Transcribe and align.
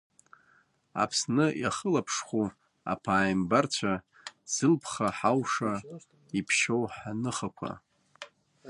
Аԥсны 1.01 1.45
иахылаԥшхәу 1.61 2.47
аԥааимбарцәа, 2.91 3.93
зылԥха 4.53 5.07
ҳауша 5.17 5.71
иԥшьоу 6.37 6.83
ҳныхақәа! 6.95 7.71